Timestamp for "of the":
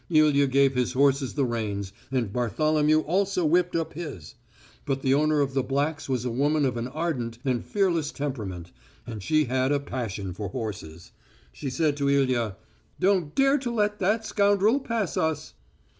5.41-5.61